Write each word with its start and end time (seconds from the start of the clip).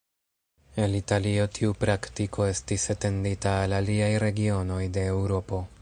El 0.85 0.95
Italio 1.01 1.45
tiu 1.57 1.75
praktiko 1.83 2.47
estis 2.55 2.87
etendita 2.95 3.55
al 3.67 3.77
aliaj 3.81 4.13
regionoj 4.25 4.83
de 4.99 5.07
Eŭropo. 5.13 5.67